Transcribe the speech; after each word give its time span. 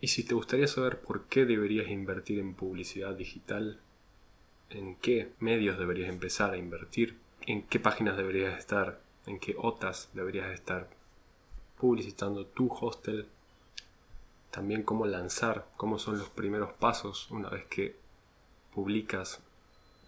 Y 0.00 0.08
si 0.08 0.22
te 0.22 0.34
gustaría 0.34 0.68
saber 0.68 1.00
por 1.00 1.24
qué 1.26 1.44
deberías 1.44 1.88
invertir 1.88 2.38
en 2.38 2.54
publicidad 2.54 3.14
digital, 3.14 3.80
en 4.70 4.96
qué 4.96 5.32
medios 5.40 5.78
deberías 5.78 6.08
empezar 6.08 6.52
a 6.52 6.56
invertir, 6.56 7.18
en 7.46 7.62
qué 7.62 7.80
páginas 7.80 8.16
deberías 8.16 8.58
estar, 8.58 9.00
en 9.26 9.40
qué 9.40 9.56
OTAs 9.58 10.10
deberías 10.14 10.52
estar 10.52 10.88
publicitando 11.78 12.46
tu 12.46 12.72
hostel, 12.72 13.26
también 14.50 14.82
cómo 14.82 15.06
lanzar, 15.06 15.66
cómo 15.76 15.98
son 15.98 16.18
los 16.18 16.28
primeros 16.28 16.72
pasos 16.74 17.30
una 17.30 17.48
vez 17.48 17.66
que 17.66 17.96
publicas 18.74 19.40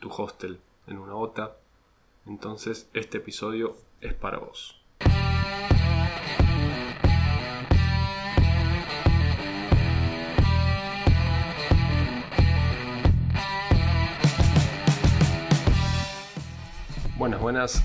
tu 0.01 0.11
hostel 0.11 0.61
en 0.87 0.99
una 0.99 1.15
OTA, 1.17 1.57
entonces 2.27 2.89
este 2.95 3.19
episodio 3.19 3.77
es 4.01 4.15
para 4.15 4.39
vos. 4.39 4.80
Buenas, 17.21 17.43
buenas. 17.43 17.83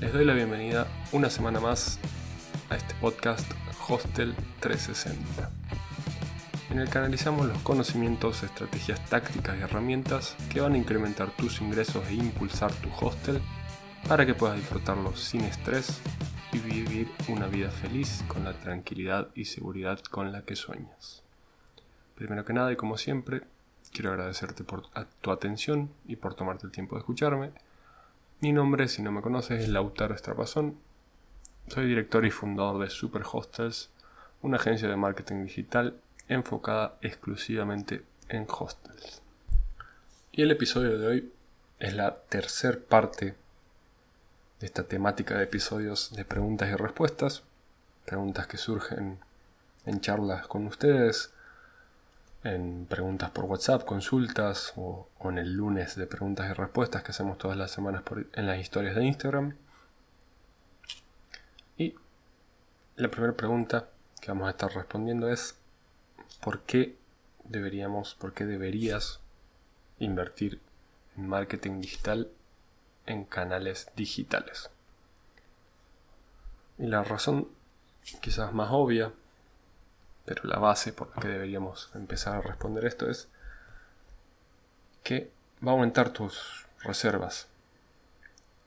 Les 0.00 0.12
doy 0.12 0.24
la 0.24 0.32
bienvenida 0.32 0.86
una 1.10 1.28
semana 1.28 1.58
más 1.58 1.98
a 2.70 2.76
este 2.76 2.94
podcast 3.00 3.50
Hostel 3.88 4.32
360, 4.60 5.50
en 6.70 6.78
el 6.78 6.88
que 6.88 6.98
analizamos 6.98 7.48
los 7.48 7.58
conocimientos, 7.62 8.44
estrategias 8.44 9.04
tácticas 9.06 9.58
y 9.58 9.62
herramientas 9.62 10.36
que 10.52 10.60
van 10.60 10.74
a 10.74 10.78
incrementar 10.78 11.32
tus 11.32 11.60
ingresos 11.60 12.06
e 12.06 12.14
impulsar 12.14 12.72
tu 12.74 12.88
hostel 13.04 13.42
para 14.06 14.24
que 14.24 14.34
puedas 14.34 14.56
disfrutarlo 14.56 15.16
sin 15.16 15.40
estrés 15.40 16.00
y 16.52 16.60
vivir 16.60 17.10
una 17.26 17.48
vida 17.48 17.72
feliz 17.72 18.22
con 18.28 18.44
la 18.44 18.52
tranquilidad 18.52 19.30
y 19.34 19.46
seguridad 19.46 19.98
con 19.98 20.30
la 20.30 20.42
que 20.42 20.54
sueñas. 20.54 21.24
Primero 22.14 22.44
que 22.44 22.52
nada 22.52 22.70
y 22.70 22.76
como 22.76 22.96
siempre, 22.98 23.42
quiero 23.90 24.12
agradecerte 24.12 24.62
por 24.62 24.84
tu 25.22 25.32
atención 25.32 25.90
y 26.06 26.14
por 26.14 26.34
tomarte 26.34 26.66
el 26.66 26.72
tiempo 26.72 26.94
de 26.94 27.00
escucharme 27.00 27.50
mi 28.40 28.52
nombre, 28.52 28.88
si 28.88 29.02
no 29.02 29.12
me 29.12 29.22
conoces, 29.22 29.62
es 29.62 29.68
Lautaro 29.68 30.14
Estrapazón. 30.14 30.78
Soy 31.68 31.86
director 31.86 32.24
y 32.26 32.30
fundador 32.30 32.80
de 32.80 32.90
Super 32.90 33.22
Hostels, 33.30 33.90
una 34.42 34.58
agencia 34.58 34.88
de 34.88 34.96
marketing 34.96 35.44
digital 35.44 35.98
enfocada 36.28 36.96
exclusivamente 37.00 38.04
en 38.28 38.46
hostels. 38.48 39.22
Y 40.32 40.42
el 40.42 40.50
episodio 40.50 40.98
de 40.98 41.06
hoy 41.06 41.32
es 41.78 41.94
la 41.94 42.14
tercer 42.14 42.84
parte 42.84 43.34
de 44.60 44.66
esta 44.66 44.82
temática 44.82 45.38
de 45.38 45.44
episodios 45.44 46.12
de 46.14 46.24
preguntas 46.24 46.68
y 46.68 46.74
respuestas, 46.74 47.42
preguntas 48.04 48.46
que 48.46 48.58
surgen 48.58 49.18
en 49.86 50.00
charlas 50.00 50.46
con 50.46 50.66
ustedes, 50.66 51.32
en 52.44 52.86
preguntas 52.86 53.30
por 53.30 53.44
WhatsApp, 53.44 53.84
consultas 53.84 54.72
o, 54.76 55.08
en 55.24 55.38
el 55.38 55.52
lunes 55.52 55.96
de 55.96 56.06
preguntas 56.06 56.48
y 56.50 56.52
respuestas 56.52 57.02
que 57.02 57.10
hacemos 57.10 57.38
todas 57.38 57.56
las 57.56 57.70
semanas 57.70 58.02
en 58.34 58.46
las 58.46 58.58
historias 58.58 58.94
de 58.94 59.04
Instagram. 59.04 59.56
Y 61.76 61.94
la 62.96 63.10
primera 63.10 63.34
pregunta 63.34 63.88
que 64.20 64.30
vamos 64.30 64.46
a 64.46 64.50
estar 64.50 64.72
respondiendo 64.72 65.28
es 65.28 65.56
¿por 66.40 66.62
qué 66.62 66.96
deberíamos, 67.44 68.14
por 68.14 68.32
qué 68.32 68.46
deberías 68.46 69.20
invertir 69.98 70.60
en 71.16 71.28
marketing 71.28 71.80
digital 71.80 72.30
en 73.06 73.24
canales 73.24 73.88
digitales? 73.96 74.70
Y 76.78 76.86
la 76.86 77.02
razón 77.02 77.48
quizás 78.20 78.52
más 78.52 78.68
obvia 78.70 79.12
pero 80.26 80.42
la 80.44 80.58
base 80.58 80.92
por 80.92 81.08
la 81.14 81.22
que 81.22 81.28
deberíamos 81.28 81.90
empezar 81.94 82.34
a 82.34 82.40
responder 82.42 82.84
esto 82.84 83.08
es 83.08 83.28
que 85.02 85.30
va 85.64 85.70
a 85.70 85.74
aumentar 85.74 86.10
tus 86.10 86.66
reservas 86.82 87.46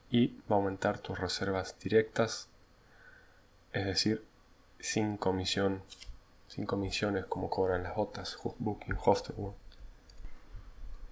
y 0.10 0.30
va 0.50 0.56
a 0.56 0.60
aumentar 0.60 1.00
tus 1.00 1.20
reservas 1.20 1.78
directas, 1.80 2.48
es 3.74 3.86
decir, 3.86 4.26
sin 4.80 5.18
comisión, 5.18 5.84
sin 6.48 6.66
comisiones 6.66 7.26
como 7.26 7.50
cobran 7.50 7.84
las 7.84 7.94
otras, 7.98 8.38
Booking, 8.58 8.98
Hostelworld. 9.04 9.56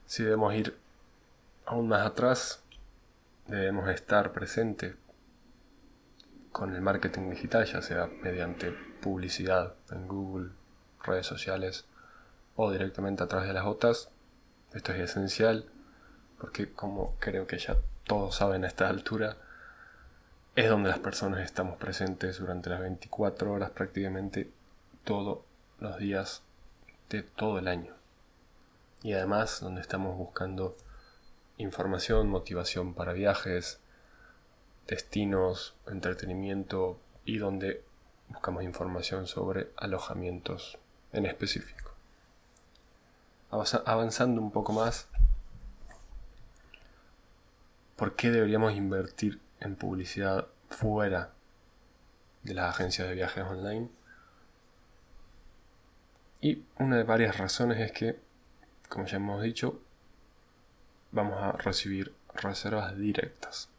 Si 0.05 0.23
debemos 0.23 0.53
ir 0.55 0.77
aún 1.66 1.89
más 1.89 2.07
atrás, 2.07 2.63
debemos 3.47 3.89
estar 3.89 4.31
presentes 4.31 4.95
con 6.53 6.73
el 6.73 6.81
marketing 6.81 7.29
digital, 7.29 7.66
ya 7.66 7.81
sea 7.81 8.07
mediante 8.23 8.73
publicidad 9.07 9.73
en 9.90 10.06
Google, 10.06 10.50
redes 11.01 11.25
sociales 11.25 11.85
o 12.57 12.69
directamente 12.72 13.23
a 13.23 13.28
través 13.28 13.47
de 13.47 13.53
las 13.53 13.66
OTAs. 13.66 14.09
Esto 14.73 14.91
es 14.91 15.00
esencial 15.00 15.66
porque 16.38 16.73
como 16.73 17.16
creo 17.19 17.47
que 17.47 17.57
ya 17.57 17.78
todos 18.06 18.35
saben 18.35 18.66
a 18.66 18.67
esta 18.67 18.90
altura, 18.90 19.38
es 20.57 20.69
donde 20.69 20.90
las 20.90 21.00
personas 21.00 21.40
estamos 21.40 21.78
presentes 21.78 22.40
durante 22.40 22.69
las 22.69 22.81
24 22.81 23.50
horas 23.50 23.69
prácticamente 23.72 24.51
todos 25.06 25.40
los 25.79 25.97
días 25.97 26.41
de 27.09 27.23
todo 27.23 27.59
el 27.59 27.69
año. 27.69 27.94
Y 29.03 29.13
además 29.13 29.62
donde 29.62 29.79
estamos 29.79 30.17
buscando 30.17 30.75
información, 31.57 32.28
motivación 32.28 32.94
para 32.94 33.13
viajes, 33.13 33.79
destinos, 34.85 35.75
entretenimiento 35.88 37.00
y 37.23 37.38
donde 37.38 37.86
buscamos 38.29 38.63
información 38.63 39.27
sobre 39.27 39.71
alojamientos 39.77 40.77
en 41.13 41.25
específico. 41.25 41.91
Avanzando 43.49 44.41
un 44.41 44.51
poco 44.51 44.73
más, 44.73 45.07
¿por 47.95 48.16
qué 48.16 48.29
deberíamos 48.29 48.73
invertir 48.73 49.39
en 49.59 49.75
publicidad 49.75 50.47
fuera 50.69 51.31
de 52.43 52.53
las 52.53 52.75
agencias 52.75 53.07
de 53.07 53.16
viajes 53.16 53.43
online? 53.43 53.89
Y 56.41 56.63
una 56.77 56.97
de 56.97 57.03
varias 57.03 57.37
razones 57.37 57.79
es 57.79 57.91
que, 57.91 58.19
como 58.89 59.05
ya 59.05 59.16
hemos 59.17 59.41
dicho, 59.41 59.81
vamos 61.11 61.41
a 61.41 61.53
recibir 61.53 62.13
reservas 62.35 62.95
directas. 62.97 63.69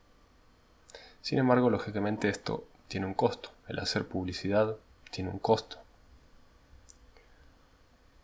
Sin 1.20 1.38
embargo, 1.38 1.70
lógicamente 1.70 2.28
esto 2.28 2.66
tiene 2.88 3.06
un 3.06 3.14
costo. 3.14 3.52
El 3.68 3.78
hacer 3.78 4.08
publicidad 4.08 4.76
tiene 5.10 5.30
un 5.30 5.38
costo. 5.38 5.78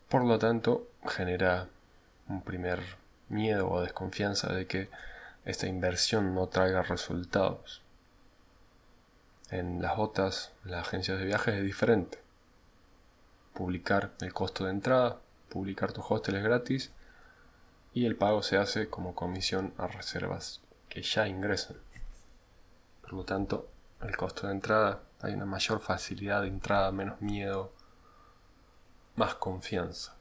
Por 0.08 0.24
lo 0.24 0.38
tanto, 0.38 0.88
genera 1.06 1.68
un 2.28 2.42
primer 2.42 2.80
miedo 3.28 3.70
o 3.70 3.82
desconfianza 3.82 4.52
de 4.52 4.66
que 4.66 4.88
esta 5.44 5.66
inversión 5.66 6.34
no 6.34 6.46
traiga 6.46 6.82
resultados. 6.82 7.82
En 9.50 9.82
las 9.82 9.98
OTAs, 9.98 10.52
en 10.64 10.70
las 10.70 10.86
agencias 10.86 11.18
de 11.18 11.26
viajes 11.26 11.54
es 11.54 11.62
diferente. 11.62 12.18
Publicar 13.52 14.12
el 14.20 14.32
costo 14.32 14.64
de 14.64 14.70
entrada, 14.70 15.18
publicar 15.50 15.92
tu 15.92 16.00
hostel 16.00 16.36
es 16.36 16.42
gratis 16.42 16.90
y 17.92 18.06
el 18.06 18.16
pago 18.16 18.42
se 18.42 18.56
hace 18.56 18.88
como 18.88 19.14
comisión 19.14 19.74
a 19.76 19.86
reservas 19.86 20.60
que 20.88 21.02
ya 21.02 21.28
ingresan. 21.28 21.76
Por 23.02 23.12
lo 23.12 23.24
tanto, 23.24 23.68
el 24.02 24.16
costo 24.16 24.46
de 24.46 24.54
entrada 24.54 25.02
hay 25.24 25.34
una 25.34 25.46
mayor 25.46 25.80
facilidad 25.80 26.42
de 26.42 26.48
entrada, 26.48 26.92
menos 26.92 27.20
miedo, 27.22 27.72
más 29.16 29.34
confianza. 29.34 30.14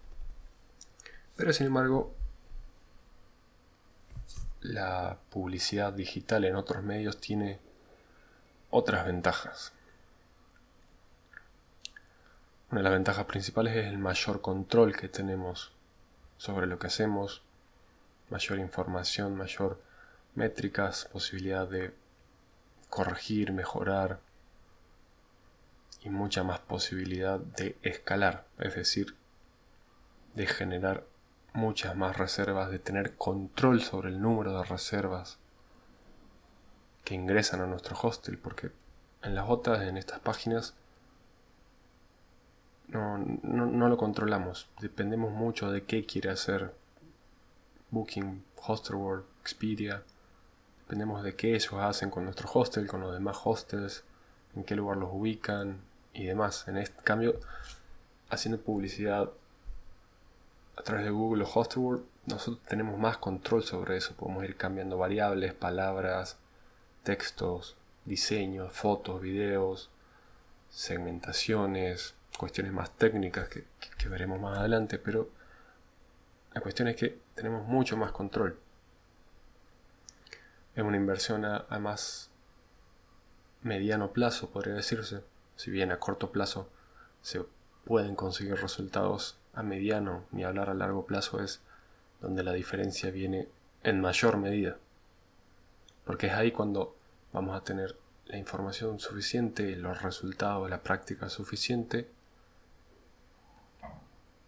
Pero 1.36 1.52
sin 1.52 1.68
embargo, 1.68 2.16
la 4.62 5.18
publicidad 5.30 5.92
digital 5.92 6.46
en 6.46 6.56
otros 6.56 6.84
medios 6.84 7.19
tiene 7.19 7.59
otras 8.69 9.06
ventajas. 9.06 9.74
Una 12.72 12.80
de 12.80 12.84
las 12.84 12.94
ventajas 12.94 13.25
principales 13.25 13.75
es 13.75 13.88
el 13.88 13.97
mayor 13.97 14.42
control 14.42 14.96
que 14.96 15.09
tenemos 15.09 15.74
sobre 16.38 16.66
lo 16.66 16.80
que 16.80 16.88
hacemos, 16.88 17.44
mayor 18.30 18.60
información, 18.60 19.36
mayor 19.36 19.81
métricas, 20.33 21.06
posibilidad 21.12 21.68
de 21.68 21.94
corregir, 22.89 23.51
mejorar 23.51 24.19
y 26.04 26.10
mucha 26.10 26.44
más 26.44 26.60
posibilidad 26.60 27.40
de 27.40 27.78
escalar, 27.82 28.46
es 28.60 28.76
decir, 28.76 29.16
de 30.36 30.48
generar 30.48 31.06
muchas 31.54 31.96
más 31.96 32.18
reservas, 32.18 32.70
de 32.70 32.80
tener 32.80 33.16
control 33.16 33.82
sobre 33.82 34.10
el 34.10 34.22
número 34.22 34.58
de 34.58 34.64
reservas 34.64 35.38
que 37.04 37.16
ingresan 37.16 37.62
a 37.62 37.68
nuestro 37.68 37.98
hostel, 38.02 38.38
porque 38.38 38.72
en 39.22 39.36
las 39.36 39.50
otras, 39.50 39.82
en 39.82 39.98
estas 39.98 40.20
páginas, 40.20 40.74
no, 42.88 43.18
no, 43.18 43.88
lo 43.88 43.98
controlamos, 43.98 44.68
dependemos 44.80 45.32
mucho 45.32 45.72
de 45.72 45.84
qué 45.84 46.06
quiere 46.06 46.30
hacer 46.30 46.74
Booking, 47.92 48.44
Hostelworld, 48.58 49.26
Expedia, 49.42 50.04
Dependemos 50.94 51.24
de 51.24 51.36
qué 51.36 51.56
ellos 51.56 51.74
hacen 51.74 52.10
con 52.10 52.26
nuestro 52.26 52.50
hostel, 52.54 52.88
con 52.88 53.02
los 53.02 53.14
demás 53.14 53.38
hostels, 53.44 54.04
en 54.54 54.64
qué 54.64 54.76
lugar 54.76 54.98
los 54.98 55.10
ubican 55.12 55.80
y 56.13 56.25
demás. 56.25 56.68
En 56.68 56.77
este 56.77 57.01
cambio, 57.04 57.39
haciendo 58.30 58.62
publicidad 58.62 59.30
a 60.75 60.81
través 60.81 61.06
de 61.06 61.12
Google 61.12 61.44
o 61.44 61.48
Hostword, 61.48 62.01
nosotros 62.25 62.63
tenemos 62.68 62.98
más 62.98 63.18
control 63.18 63.63
sobre 63.63 63.98
eso. 63.98 64.15
Podemos 64.15 64.44
ir 64.45 64.56
cambiando 64.56 64.98
variables, 64.98 65.54
palabras, 65.54 66.38
textos, 67.04 67.75
diseños, 68.06 68.71
fotos, 68.71 69.21
videos, 69.21 69.89
segmentaciones, 70.69 72.16
cuestiones 72.38 72.74
más 72.74 72.92
técnicas 72.92 73.48
que, 73.50 73.66
veremos 74.09 74.39
más 74.39 74.57
adelante, 74.57 74.98
pero 74.98 75.30
la 76.54 76.62
cuestión 76.62 76.89
es 76.89 76.95
que 76.95 77.18
tenemos 77.36 77.66
mucho 77.66 77.95
más 77.95 78.12
control. 78.12 78.57
Es 80.75 80.83
una 80.83 80.98
inversión 80.98 81.45
a, 81.45 81.66
a, 81.69 81.80
más 81.80 82.30
mediano 83.62 84.12
plazo, 84.12 84.50
podría 84.50 84.74
decirse. 84.74 85.24
Si 85.56 85.72
bien 85.72 85.92
a 85.92 86.00
corto 86.00 86.32
plazo 86.32 86.70
se 87.22 87.44
pueden 87.86 88.16
conseguir 88.16 88.56
resultados, 88.56 89.38
a 89.54 89.62
mediano 89.62 90.26
ni 90.32 90.44
hablar 90.44 90.70
a 90.70 90.74
largo 90.74 91.06
plazo 91.06 91.42
es 91.42 91.62
donde 92.22 92.44
la 92.44 92.54
diferencia 92.54 93.12
viene 93.12 93.48
en 93.84 94.02
mayor 94.02 94.38
medida. 94.38 94.78
Porque 96.06 96.28
es 96.28 96.34
ahí 96.34 96.52
cuando 96.52 96.96
vamos 97.32 97.56
a 97.56 97.64
tener 97.64 97.98
la 98.26 98.38
información 98.38 99.00
suficiente, 99.00 99.76
los 99.76 100.02
resultados, 100.02 100.70
la 100.70 100.82
práctica 100.82 101.30
suficiente 101.30 102.08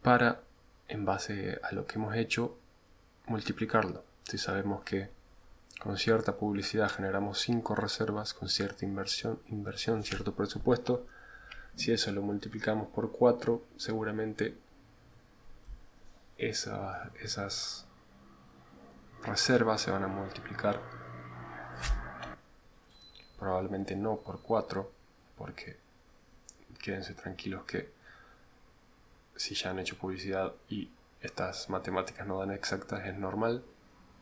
para, 0.02 0.42
en 0.88 1.06
base 1.06 1.60
a 1.64 1.74
lo 1.74 1.86
que 1.86 1.96
hemos 1.96 2.16
hecho, 2.16 2.58
multiplicarlo. 3.28 4.04
Si 4.24 4.38
sabemos 4.38 4.84
que 4.84 5.10
con 5.86 6.00
cierta 6.00 6.36
publicidad 6.36 6.90
generamos 6.90 7.40
5 7.42 7.76
reservas, 7.76 8.34
con 8.34 8.50
cierta 8.50 8.86
inversión, 8.86 9.40
inversión, 9.50 10.04
cierto 10.04 10.34
presupuesto, 10.34 11.06
si 11.76 11.92
eso 11.92 12.12
lo 12.12 12.24
multiplicamos 12.24 12.88
por 12.88 13.12
4, 13.12 13.62
seguramente 13.78 14.58
esas 16.40 17.86
reservas 19.22 19.80
se 19.80 19.92
van 19.92 20.04
a 20.04 20.08
multiplicar. 20.08 20.82
Probablemente 23.38 23.96
no 23.96 24.16
por 24.16 24.42
4 24.42 24.92
porque 25.38 25.78
quédense 26.82 27.14
tranquilos 27.14 27.64
que 27.66 27.92
si 29.36 29.54
ya 29.54 29.70
han 29.70 29.78
hecho 29.78 30.00
publicidad 30.00 30.52
y 30.68 30.90
estas 31.22 31.70
matemáticas 31.70 32.26
no 32.26 32.40
dan 32.40 32.50
exactas 32.50 33.06
es 33.06 33.16
normal 33.16 33.64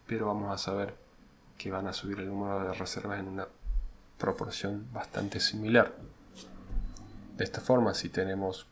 pero 0.07 0.27
vamos 0.27 0.51
a 0.53 0.57
saber 0.57 0.95
que 1.57 1.71
van 1.71 1.87
a 1.87 1.93
subir 1.93 2.19
el 2.19 2.27
número 2.27 2.63
de 2.63 2.73
reservas 2.73 3.19
en 3.19 3.27
una 3.27 3.47
proporción 4.17 4.87
bastante 4.93 5.39
similar 5.39 5.93
de 7.37 7.43
esta 7.43 7.61
forma 7.61 7.93
si 7.93 8.09
tenemos 8.09 8.67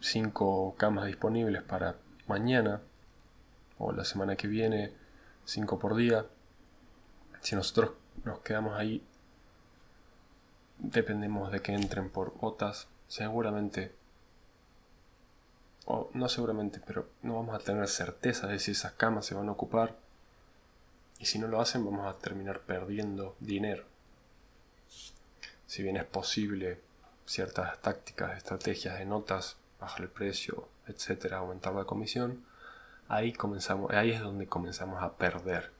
5 0.00 0.74
camas 0.76 1.06
disponibles 1.06 1.62
para 1.62 1.96
mañana 2.26 2.80
o 3.78 3.92
la 3.92 4.04
semana 4.04 4.36
que 4.36 4.48
viene, 4.48 4.92
5 5.44 5.78
por 5.78 5.94
día. 5.94 6.26
Si 7.40 7.54
nosotros 7.54 7.92
nos 8.24 8.40
quedamos 8.40 8.76
ahí, 8.76 9.04
dependemos 10.78 11.52
de 11.52 11.62
que 11.62 11.72
entren 11.72 12.10
por 12.10 12.36
botas, 12.38 12.88
seguramente, 13.06 13.94
o 15.86 16.10
no 16.12 16.28
seguramente, 16.28 16.80
pero 16.84 17.08
no 17.22 17.36
vamos 17.36 17.54
a 17.54 17.64
tener 17.64 17.86
certeza 17.88 18.48
de 18.48 18.58
si 18.58 18.72
esas 18.72 18.92
camas 18.92 19.26
se 19.26 19.34
van 19.34 19.48
a 19.48 19.52
ocupar. 19.52 19.96
Y 21.18 21.26
si 21.26 21.38
no 21.38 21.48
lo 21.48 21.60
hacen, 21.60 21.84
vamos 21.84 22.06
a 22.06 22.18
terminar 22.18 22.60
perdiendo 22.60 23.36
dinero. 23.40 23.84
Si 25.66 25.82
bien 25.82 25.96
es 25.96 26.04
posible 26.04 26.80
ciertas 27.26 27.80
tácticas, 27.82 28.36
estrategias 28.38 28.98
de 28.98 29.04
notas, 29.04 29.56
bajar 29.80 30.02
el 30.02 30.08
precio, 30.08 30.68
etcétera, 30.86 31.38
aumentar 31.38 31.74
la 31.74 31.84
comisión, 31.84 32.44
ahí 33.08 33.32
comenzamos, 33.32 33.90
ahí 33.92 34.10
es 34.10 34.20
donde 34.20 34.46
comenzamos 34.46 35.02
a 35.02 35.14
perder. 35.14 35.70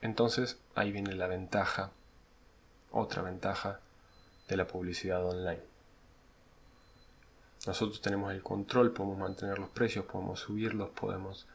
Entonces 0.00 0.58
ahí 0.74 0.90
viene 0.90 1.14
la 1.14 1.28
ventaja, 1.28 1.90
otra 2.90 3.22
ventaja 3.22 3.80
de 4.48 4.56
la 4.56 4.66
publicidad 4.66 5.24
online. 5.24 5.62
Nosotros 7.66 8.00
tenemos 8.00 8.32
el 8.32 8.42
control, 8.42 8.92
podemos 8.92 9.18
mantener 9.18 9.58
los 9.58 9.70
precios, 9.70 10.04
podemos 10.06 10.40
subirlos, 10.40 10.90
podemos 10.90 11.46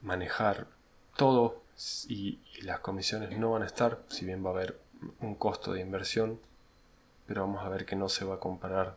manejar 0.00 0.66
todo 1.16 1.62
y, 2.08 2.40
las 2.62 2.80
comisiones 2.80 3.38
no 3.38 3.52
van 3.52 3.62
a 3.62 3.66
estar, 3.66 4.02
si 4.08 4.26
bien 4.26 4.44
va 4.44 4.50
a 4.50 4.52
haber 4.52 4.80
un 5.20 5.36
costo 5.36 5.72
de 5.72 5.80
inversión, 5.80 6.40
pero 7.26 7.42
vamos 7.42 7.64
a 7.64 7.68
ver 7.68 7.86
que 7.86 7.94
no 7.94 8.08
se 8.08 8.24
va 8.24 8.34
a 8.34 8.40
comparar 8.40 8.96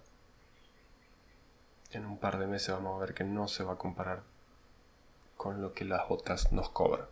en 1.91 2.05
un 2.05 2.17
par 2.17 2.39
de 2.39 2.47
meses 2.47 2.73
vamos 2.73 2.95
a 2.95 3.05
ver 3.05 3.13
que 3.13 3.23
no 3.23 3.47
se 3.47 3.63
va 3.63 3.73
a 3.73 3.77
comparar 3.77 4.23
con 5.37 5.61
lo 5.61 5.73
que 5.73 5.85
las 5.85 6.03
otras 6.09 6.51
nos 6.51 6.69
cobran. 6.69 7.07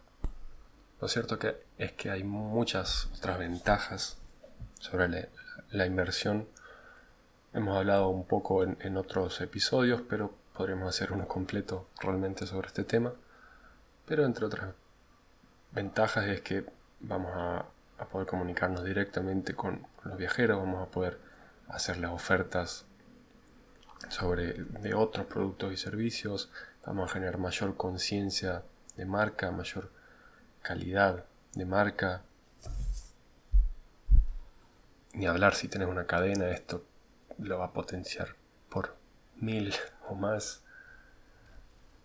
Lo 1.02 1.08
cierto 1.08 1.40
que 1.40 1.56
es 1.78 1.94
que 1.94 2.12
hay 2.12 2.24
muchas 2.24 3.08
otras 3.18 3.40
ventajas 3.40 4.18
sobre 4.80 5.30
la, 5.72 5.86
inversión. 5.86 6.48
Hemos 7.54 7.78
hablado 7.78 8.10
un 8.10 8.26
poco 8.26 8.64
en, 8.64 8.98
otros 8.98 9.42
episodios, 9.42 10.02
pero 10.08 10.34
podríamos 10.54 10.90
hacer 10.90 11.12
uno 11.12 11.28
completo 11.28 11.88
realmente 12.02 12.46
sobre 12.46 12.68
este 12.68 12.84
tema. 12.84 13.14
Pero 14.10 14.26
entre 14.26 14.48
otras 14.48 14.74
ventajas 15.72 16.26
es 16.26 16.42
que 16.42 16.66
vamos 17.00 17.32
a, 17.36 17.66
poder 18.12 18.28
comunicarnos 18.28 18.84
directamente 18.84 19.54
con, 19.54 19.86
los 20.04 20.18
viajeros, 20.18 20.58
vamos 20.58 20.88
a 20.88 20.90
poder 20.90 21.20
hacerles 21.68 22.10
ofertas 22.10 22.86
sobre 24.08 24.54
de 24.54 24.96
otros 24.96 25.28
productos 25.28 25.74
y 25.74 25.78
servicios, 25.78 26.50
vamos 26.88 27.12
a 27.12 27.14
generar 27.14 27.38
mayor 27.38 27.78
conciencia 27.78 28.64
de 28.96 29.06
marca, 29.06 29.52
mayor 29.52 29.92
calidad 30.64 31.26
de 31.54 31.66
marca. 31.66 32.24
Ni 35.14 35.28
hablar 35.28 35.54
si 35.54 35.68
tienes 35.68 35.88
una 35.88 36.08
cadena, 36.08 36.50
esto 36.50 36.84
lo 37.38 37.60
va 37.60 37.66
a 37.66 37.74
potenciar 37.74 38.36
por 38.70 38.96
mil 39.36 39.72
o 40.08 40.16
más. 40.16 40.64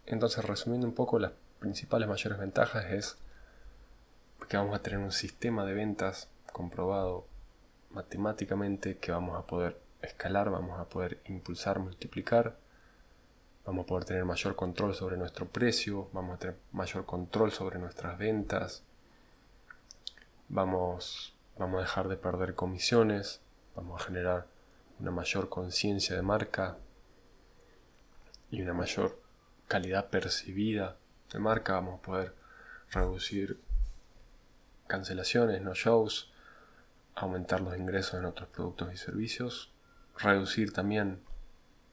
Entonces, 0.04 0.44
resumiendo 0.44 0.86
un 0.86 0.94
poco, 0.94 1.18
las 1.18 1.32
principales 1.64 2.06
mayores 2.06 2.38
ventajas 2.38 2.84
es 2.90 3.16
que 4.50 4.58
vamos 4.58 4.76
a 4.76 4.82
tener 4.82 4.98
un 4.98 5.12
sistema 5.12 5.64
de 5.64 5.72
ventas 5.72 6.28
comprobado 6.52 7.26
matemáticamente 7.88 8.98
que 8.98 9.12
vamos 9.12 9.38
a 9.38 9.46
poder 9.46 9.80
escalar, 10.02 10.50
vamos 10.50 10.78
a 10.78 10.90
poder 10.90 11.22
impulsar, 11.24 11.78
multiplicar, 11.78 12.58
vamos 13.64 13.84
a 13.84 13.86
poder 13.86 14.04
tener 14.04 14.26
mayor 14.26 14.56
control 14.56 14.94
sobre 14.94 15.16
nuestro 15.16 15.46
precio, 15.46 16.10
vamos 16.12 16.34
a 16.34 16.38
tener 16.38 16.56
mayor 16.70 17.06
control 17.06 17.50
sobre 17.50 17.78
nuestras 17.78 18.18
ventas, 18.18 18.82
vamos, 20.50 21.34
vamos 21.56 21.78
a 21.78 21.80
dejar 21.80 22.08
de 22.08 22.18
perder 22.18 22.54
comisiones, 22.54 23.40
vamos 23.74 24.02
a 24.02 24.04
generar 24.04 24.46
una 25.00 25.12
mayor 25.12 25.48
conciencia 25.48 26.14
de 26.14 26.20
marca 26.20 26.76
y 28.50 28.60
una 28.60 28.74
mayor 28.74 29.18
calidad 29.66 30.10
percibida 30.10 30.98
marca, 31.38 31.74
vamos 31.74 31.98
a 32.00 32.02
poder 32.02 32.34
reducir 32.90 33.60
cancelaciones, 34.86 35.60
no 35.62 35.74
shows, 35.74 36.32
aumentar 37.14 37.60
los 37.60 37.76
ingresos 37.76 38.14
en 38.20 38.26
otros 38.26 38.48
productos 38.48 38.92
y 38.92 38.96
servicios 38.96 39.74
reducir 40.18 40.72
también 40.72 41.20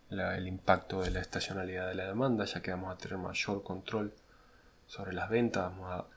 el 0.10 0.48
impacto 0.48 1.02
de 1.02 1.12
la 1.12 1.22
estacionalidad 1.22 1.88
de 1.88 1.96
la 1.96 2.08
demanda, 2.08 2.46
ya 2.46 2.62
que 2.62 2.72
vamos 2.72 2.94
a 2.94 2.98
tener 2.98 3.18
mayor 3.18 3.64
control 3.64 4.14
sobre 4.86 5.14
las 5.14 5.30
ventas, 5.30 5.64
vamos 5.64 5.92
a, 5.92 6.08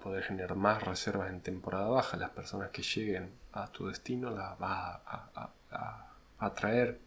poder 0.00 0.22
generar 0.22 0.54
más 0.54 0.84
reservas 0.84 1.30
en 1.30 1.40
temporada 1.40 1.88
baja, 1.88 2.16
las 2.16 2.30
personas 2.30 2.70
que 2.70 2.80
lleguen 2.80 3.32
a 3.52 3.72
tu 3.72 3.88
destino 3.88 4.30
las 4.30 4.56
vas 4.56 5.00
a, 5.04 5.50
a 5.72 6.06
atraer, 6.38 7.00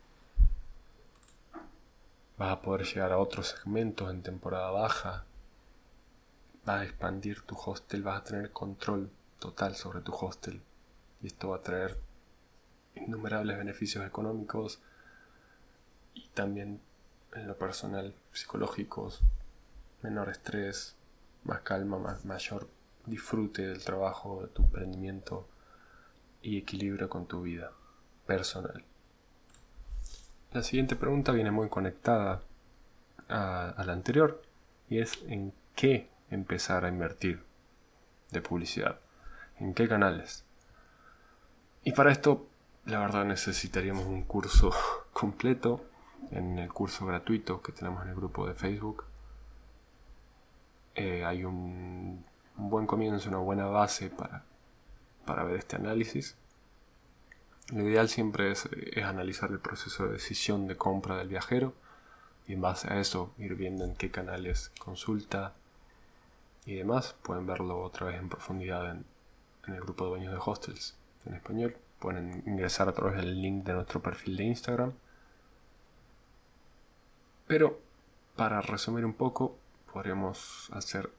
vas 2.44 2.52
a 2.52 2.62
poder 2.62 2.86
llegar 2.86 3.14
a 3.14 3.20
otros 3.20 3.48
segmentos 3.48 4.12
en 4.12 4.22
temporada 4.22 4.70
baja, 4.70 5.24
vas 6.66 6.82
a 6.82 6.84
expandir 6.84 7.42
tu 7.44 7.56
hostel, 7.56 8.04
vas 8.04 8.20
a 8.20 8.24
tener 8.26 8.52
control 8.52 9.10
total 9.40 9.78
sobre 9.78 10.02
tu 10.02 10.14
hostel 10.14 10.62
y 11.22 11.28
esto 11.28 11.50
va 11.50 11.58
a 11.58 11.62
traer 11.62 11.98
innumerables 12.96 13.58
beneficios 13.58 14.06
económicos 14.06 14.82
y 16.14 16.28
también 16.34 16.82
en 17.34 17.48
lo 17.48 17.58
personal 17.58 18.14
psicológicos, 18.34 19.22
menor 20.02 20.28
estrés, 20.28 20.98
más 21.46 21.62
calma, 21.62 21.98
más, 21.98 22.26
mayor 22.26 22.68
disfrute 23.06 23.68
del 23.68 23.86
trabajo, 23.86 24.42
de 24.42 24.48
tu 24.50 24.64
emprendimiento 24.64 25.48
y 26.42 26.58
equilibrio 26.58 27.08
con 27.08 27.26
tu 27.26 27.44
vida 27.44 27.72
personal. 28.28 28.84
La 30.54 30.62
siguiente 30.62 30.96
pregunta 30.96 31.32
viene 31.32 31.50
muy 31.50 31.68
conectada 31.68 32.44
a, 33.28 33.84
la 33.84 33.92
anterior 33.92 34.40
y 34.88 35.00
es 35.00 35.24
en 35.28 35.52
qué 35.74 36.12
empezar 36.30 36.86
a 36.86 36.90
invertir 36.90 37.44
de 38.30 38.40
publicidad, 38.40 39.00
en 39.60 39.74
qué 39.74 39.88
canales. 39.88 40.46
Y 41.84 41.94
para 41.94 42.12
esto 42.12 42.46
la 42.86 43.00
verdad 43.00 43.26
necesitaríamos 43.26 44.06
un 44.06 44.26
curso 44.26 44.72
completo 45.14 45.84
en 46.30 46.60
el 46.60 46.72
curso 46.72 47.08
gratuito 47.08 47.64
que 47.64 47.72
tenemos 47.72 48.04
en 48.04 48.10
el 48.10 48.16
grupo 48.16 48.48
de 48.48 48.54
Facebook. 48.54 49.06
Eh, 50.94 51.26
hay 51.26 51.46
un, 51.46 52.24
buen 52.58 52.86
comienzo, 52.86 53.28
una 53.30 53.40
buena 53.40 53.66
base 53.66 54.12
para, 54.12 54.44
para 55.26 55.46
ver 55.46 55.58
este 55.58 55.78
análisis. 55.78 56.38
Lo 57.72 57.88
ideal 57.88 58.10
siempre 58.10 58.52
es, 58.52 58.68
es, 58.72 59.04
analizar 59.04 59.52
el 59.52 59.60
proceso 59.60 60.06
de 60.06 60.14
decisión 60.14 60.68
de 60.68 60.76
compra 60.76 61.18
del 61.18 61.30
viajero 61.30 61.74
y 62.48 62.54
en 62.54 62.62
base 62.62 62.92
a 62.92 63.00
eso 63.00 63.34
ir 63.38 63.56
viendo 63.56 63.86
en 63.86 63.96
qué 63.96 64.12
canales 64.12 64.72
consulta 64.80 65.54
y 66.66 66.76
demás. 66.76 67.16
Pueden 67.24 67.48
verlo 67.48 67.80
otra 67.82 68.08
vez 68.08 68.20
en 68.20 68.30
profundidad 68.30 68.92
en, 68.92 69.06
en 69.68 69.74
el 69.76 69.82
grupo 69.82 70.04
de 70.04 70.10
dueños 70.12 70.34
de 70.34 70.40
hostels 70.44 70.96
en 71.26 71.36
español. 71.36 71.78
Pueden 72.00 72.44
ingresar 72.46 72.90
a 72.90 72.94
través 72.94 73.16
del 73.16 73.42
link 73.42 73.64
de 73.64 73.74
nuestro 73.74 74.02
perfil 74.02 74.36
de 74.36 74.44
Instagram. 74.44 74.94
Pero 77.48 77.80
para 78.36 78.62
resumir 78.62 79.06
un 79.06 79.14
poco, 79.14 79.58
podríamos 79.92 80.70
hacer 80.74 81.10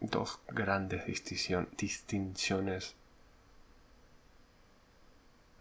dos 0.00 0.40
grandes 0.48 1.04
distinciones 1.76 2.96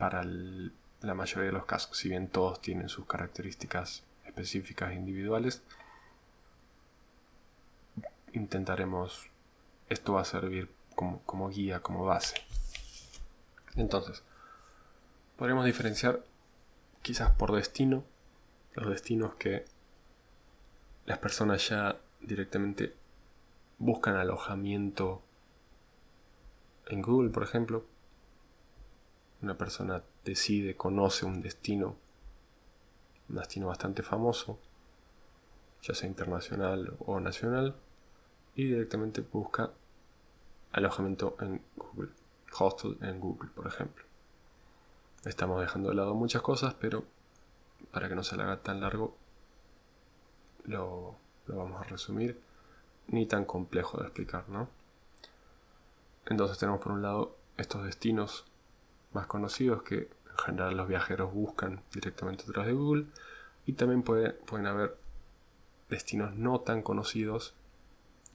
para 0.02 0.24
la 0.24 1.14
mayoría 1.14 1.46
de 1.46 1.52
los 1.52 1.66
casos, 1.66 1.96
si 1.96 2.10
bien 2.10 2.28
todos 2.28 2.60
tienen 2.60 2.90
sus 2.90 3.06
características 3.06 4.04
específicas 4.26 4.90
e 4.90 4.96
individuales, 4.96 5.62
intentaremos, 8.34 9.30
esto 9.90 10.14
va 10.14 10.22
a 10.22 10.26
servir 10.26 10.72
como, 10.96 11.22
como 11.22 11.50
guía, 11.50 11.82
como 11.82 12.04
base. 12.04 12.34
Entonces, 13.76 14.24
podríamos 15.38 15.66
diferenciar 15.66 16.24
quizás 17.04 17.30
por 17.34 17.52
destino, 17.52 18.04
los 18.74 18.90
destinos 18.90 19.36
que 19.36 19.66
las 21.06 21.20
personas 21.20 21.70
ya 21.70 21.96
directamente 22.22 22.96
buscan 23.78 24.16
alojamiento 24.16 25.22
en 26.88 27.04
Google, 27.04 27.30
por 27.30 27.44
ejemplo. 27.44 27.86
Una 29.42 29.58
persona 29.58 30.04
decide, 30.24 30.76
conoce 30.76 31.26
un 31.26 31.42
destino, 31.42 31.96
un 33.30 33.36
destino 33.36 33.68
bastante 33.68 34.04
famoso, 34.04 34.60
ya 35.82 35.96
sea 35.96 36.08
internacional 36.08 36.96
o 37.00 37.20
nacional, 37.20 37.76
y 38.56 38.66
directamente 38.66 39.22
busca 39.22 39.72
alojamiento 40.72 41.36
en 41.40 41.62
Google, 41.76 42.10
hostel 42.60 42.98
en 43.02 43.20
Google, 43.20 43.50
por 43.56 43.68
ejemplo. 43.68 44.04
Estamos 45.26 45.62
dejando 45.62 45.90
de 45.90 45.96
lado 45.96 46.14
muchas 46.14 46.42
cosas, 46.42 46.76
pero 46.76 47.04
para 47.92 48.10
que 48.10 48.16
no 48.16 48.24
se 48.24 48.36
haga 48.36 48.62
tan 48.62 48.82
largo, 48.82 49.16
lo, 50.66 51.16
vamos 51.48 51.82
a 51.82 51.84
resumir, 51.86 52.40
ni 53.08 53.26
tan 53.26 53.46
complejo 53.46 53.98
de 53.98 54.06
explicar, 54.06 54.48
¿no? 54.50 54.70
Entonces 56.28 56.58
tenemos 56.58 56.82
por 56.82 56.92
un 56.92 57.02
lado 57.02 57.36
estos 57.58 57.84
destinos 57.84 58.46
más 59.14 59.28
conocidos 59.28 59.84
que 59.84 60.10
en 60.30 60.38
general 60.46 60.78
los 60.78 60.88
viajeros 60.88 61.34
buscan 61.34 61.82
directamente 61.94 62.44
a 62.44 62.48
través 62.48 62.68
de 62.68 62.74
Google 62.74 63.06
y 63.66 63.74
también 63.74 64.04
pueden 64.04 64.66
haber 64.66 64.98
destinos 65.90 66.36
no 66.36 66.62
tan 66.62 66.82
conocidos 66.82 67.54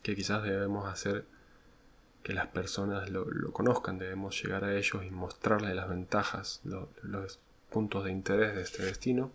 que 0.02 0.14
quizás 0.14 0.42
debemos 0.42 0.86
hacer 0.86 1.26
que 2.22 2.32
las 2.32 2.48
personas 2.48 3.08
lo, 3.08 3.26
conozcan, 3.52 3.98
debemos 3.98 4.42
llegar 4.42 4.64
a 4.64 4.76
ellos 4.76 5.04
y 5.04 5.10
mostrarles 5.10 5.74
las 5.74 5.88
ventajas, 5.88 6.60
los 6.64 7.38
puntos 7.70 8.04
de 8.04 8.10
interés 8.10 8.54
de 8.54 8.62
este 8.62 8.82
destino. 8.82 9.30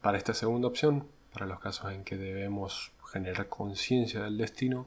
Para 0.00 0.16
esta 0.16 0.34
segunda 0.34 0.68
opción, 0.68 1.08
para 1.32 1.46
los 1.46 1.58
casos 1.58 1.90
en 1.92 2.04
que 2.04 2.16
debemos 2.16 2.92
generar 3.10 3.48
conciencia 3.48 4.22
del 4.22 4.38
destino, 4.38 4.86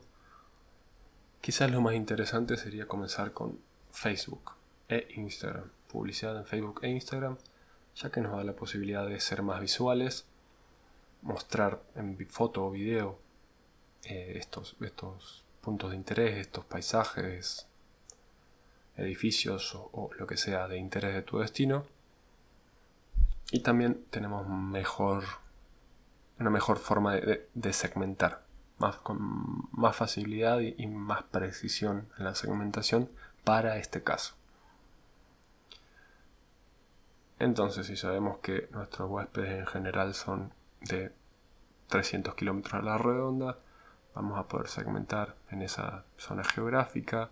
quizás 1.42 1.70
lo 1.70 1.82
más 1.82 1.96
interesante 1.96 2.56
sería 2.56 2.88
comenzar 2.88 3.34
con 3.34 3.60
Facebook 3.92 4.54
e 4.88 5.08
Instagram. 5.16 5.70
Publicidad 5.88 6.38
en 6.38 6.46
Facebook 6.46 6.80
e 6.84 6.90
Instagram, 6.90 7.38
ya 7.96 8.10
que 8.10 8.22
nos 8.22 8.36
da 8.36 8.44
la 8.44 8.56
posibilidad 8.56 9.08
de 9.08 9.20
ser 9.20 9.42
más 9.42 9.60
visuales, 9.60 10.26
mostrar 11.22 11.82
en 11.96 12.18
foto 12.28 12.66
o 12.66 12.72
video 12.72 13.20
eh, 14.04 14.34
estos, 14.36 14.76
estos 14.82 15.44
puntos 15.62 15.92
de 15.92 15.98
interés, 15.98 16.38
estos 16.38 16.66
paisajes, 16.66 17.68
edificios 18.98 19.76
o 19.76 20.10
lo 20.18 20.28
que 20.28 20.38
sea 20.38 20.68
de 20.68 20.78
interés 20.78 21.14
de 21.14 21.22
tu 21.22 21.40
destino 21.40 21.86
y 23.52 23.60
también 23.60 24.06
tenemos 24.10 24.48
mejor, 24.48 25.26
una 26.40 26.50
mejor 26.50 26.78
forma 26.78 27.16
de, 27.16 27.74
segmentar, 27.74 28.46
más, 28.78 28.96
con 28.96 29.68
más 29.72 29.96
facilidad 29.96 30.62
y, 30.62 30.88
más 30.88 31.24
precisión 31.24 32.08
en 32.18 32.24
la 32.24 32.34
segmentación 32.34 33.10
para 33.44 33.78
este 33.78 34.04
caso. 34.04 34.36
Entonces, 37.40 37.88
si 37.88 37.98
sabemos 37.98 38.38
que 38.40 38.70
nuestros 38.72 39.10
huéspedes 39.10 39.60
en 39.60 39.66
general 39.66 40.14
son 40.14 40.54
de 40.82 41.12
300 41.88 42.36
kilómetros 42.36 42.76
a 42.76 42.86
la 42.86 42.98
redonda, 42.98 43.58
vamos 44.14 44.38
a 44.38 44.48
poder 44.48 44.68
segmentar 44.68 45.36
en 45.50 45.64
esa 45.64 46.06
zona 46.18 46.44
geográfica, 46.44 47.30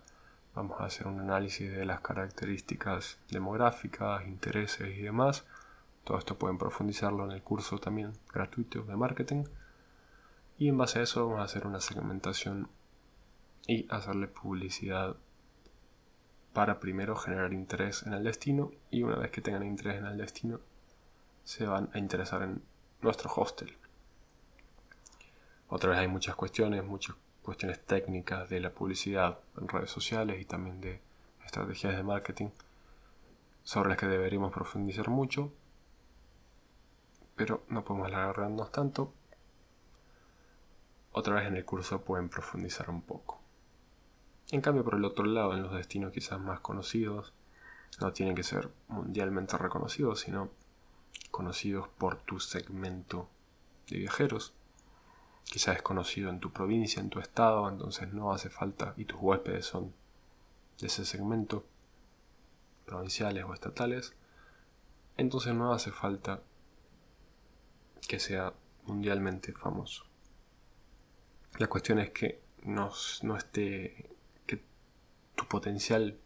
vamos 0.55 0.81
a 0.81 0.85
hacer 0.85 1.07
un 1.07 1.19
análisis 1.19 1.71
de 1.71 1.85
las 1.85 2.01
características 2.01 3.19
demográficas, 3.29 4.25
intereses 4.25 4.97
y 4.97 5.03
demás, 5.03 5.45
todo 6.03 6.17
esto 6.17 6.39
pueden 6.39 6.57
profundizarlo 6.57 7.23
en 7.25 7.31
el 7.31 7.43
curso 7.43 7.77
también 7.77 8.13
gratuito 8.33 8.81
de 8.81 8.95
marketing. 8.95 9.43
Y 10.57 10.69
en 10.69 10.77
base 10.77 10.99
a 10.99 11.03
eso 11.03 11.25
vamos 11.25 11.41
a 11.41 11.43
hacer 11.43 11.67
una 11.67 11.81
segmentación 11.81 12.67
y 13.67 13.87
hacerle 13.93 14.27
publicidad 14.27 15.15
para 16.53 16.79
primero 16.79 17.15
generar 17.15 17.53
interés 17.53 18.03
en 18.03 18.13
el 18.13 18.23
destino 18.23 18.71
y 18.89 19.03
una 19.03 19.15
vez 19.17 19.31
que 19.31 19.41
tengan 19.41 19.63
interés 19.63 19.97
en 19.97 20.05
el 20.05 20.17
destino 20.17 20.59
se 21.43 21.65
van 21.65 21.89
a 21.93 21.99
interesar 21.99 22.43
en 22.43 22.61
nuestro 23.01 23.31
hostel. 23.35 23.77
Otra 25.67 25.91
vez 25.91 25.99
hay 25.99 26.07
muchas 26.07 26.35
cuestiones, 26.35 26.83
muchas 26.83 27.15
cuestiones 27.43 27.79
técnicas 27.85 28.49
de 28.49 28.59
la 28.59 28.71
publicidad 28.71 29.39
en 29.59 29.67
redes 29.67 29.89
sociales 29.89 30.41
y 30.41 30.45
también 30.45 30.81
de 30.81 31.01
estrategias 31.45 31.95
de 31.95 32.03
marketing 32.03 32.49
sobre 33.63 33.89
las 33.89 33.97
que 33.97 34.07
deberíamos 34.07 34.51
profundizar 34.51 35.09
mucho, 35.09 35.51
pero 37.35 37.63
no 37.69 37.83
podemos 37.83 38.07
alargarnos 38.07 38.71
tanto. 38.71 39.13
Otra 41.11 41.35
vez 41.35 41.47
en 41.47 41.55
el 41.55 41.65
curso 41.65 42.01
pueden 42.01 42.29
profundizar 42.29 42.89
un 42.89 43.01
poco. 43.01 43.38
En 44.51 44.61
cambio, 44.61 44.83
por 44.83 44.95
el 44.95 45.05
otro 45.05 45.25
lado, 45.25 45.53
en 45.53 45.63
los 45.63 45.73
destinos 45.73 46.11
quizás 46.11 46.39
más 46.39 46.59
conocidos, 46.59 47.33
no 47.99 48.11
tienen 48.11 48.35
que 48.35 48.43
ser 48.43 48.69
mundialmente 48.87 49.57
reconocidos, 49.57 50.21
sino 50.21 50.49
conocidos 51.31 51.87
por 51.87 52.17
tu 52.17 52.39
segmento 52.39 53.29
de 53.87 53.97
viajeros. 53.97 54.53
Quizás 55.43 55.77
es 55.77 55.81
conocido 55.81 56.29
en 56.29 56.39
tu 56.39 56.51
provincia, 56.51 56.99
en 56.99 57.09
tu 57.09 57.19
estado, 57.19 57.69
entonces 57.69 58.13
no 58.13 58.31
hace 58.31 58.49
falta, 58.49 58.93
y 58.97 59.05
tus 59.05 59.19
huéspedes 59.19 59.65
son 59.65 59.93
de 60.79 60.87
ese 60.87 61.05
segmento, 61.05 61.65
provinciales 62.85 63.43
o 63.45 63.53
estatales, 63.53 64.15
entonces 65.17 65.53
no 65.53 65.73
hace 65.73 65.91
falta 65.91 66.41
que 68.07 68.19
sea 68.19 68.53
mundialmente 68.85 69.53
famoso. 69.53 70.05
La 71.57 71.67
cuestión 71.67 71.99
es 71.99 72.11
que 72.11 72.41
no, 72.63 72.89
esté, 73.37 74.09
que 74.17 74.17
tu 75.39 75.45
potencial 75.45 76.17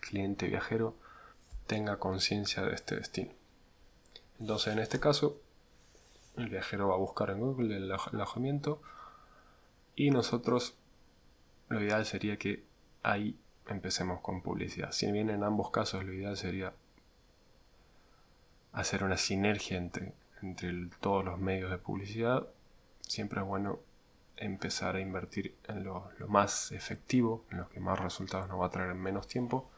cliente 0.00 0.46
viajero 0.46 0.96
tenga 1.66 1.98
conciencia 1.98 2.62
de 2.62 2.74
este 2.74 2.96
destino. 2.96 3.32
Entonces, 4.40 4.72
en 4.72 4.78
este 4.78 4.98
caso, 4.98 5.38
el 6.38 6.48
viajero 6.48 6.88
va 6.88 6.94
a 6.94 6.98
buscar 6.98 7.28
en 7.28 7.40
Google 7.40 7.76
el 7.76 7.92
alojamiento 7.92 8.80
y 9.94 10.10
nosotros 10.10 10.74
lo 11.68 11.82
ideal 11.82 12.06
sería 12.06 12.38
que 12.38 12.64
ahí 13.02 13.38
empecemos 13.66 14.20
con 14.20 14.40
publicidad. 14.40 14.92
Si 14.92 15.12
bien 15.12 15.28
en 15.28 15.42
ambos 15.42 15.70
casos 15.70 16.02
lo 16.02 16.14
ideal 16.14 16.38
sería 16.38 16.72
hacer 18.72 19.04
una 19.04 19.18
sinergia 19.18 19.76
entre 19.76 20.14
entre 20.42 20.88
todos 21.00 21.24
los 21.24 21.38
medios 21.38 21.70
de 21.70 21.78
publicidad, 21.78 22.46
siempre 23.00 23.40
es 23.40 23.46
bueno 23.46 23.80
empezar 24.36 24.96
a 24.96 25.00
invertir 25.00 25.56
en 25.68 25.84
lo, 25.84 26.10
más 26.28 26.72
efectivo, 26.72 27.44
en 27.50 27.58
lo 27.58 27.68
que 27.68 27.80
más 27.80 27.98
resultados 27.98 28.48
nos 28.48 28.60
va 28.60 28.66
a 28.66 28.70
traer 28.70 28.90
en 28.90 29.00
menos 29.00 29.26
tiempo, 29.26 29.70